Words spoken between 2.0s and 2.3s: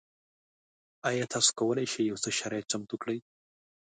یو څه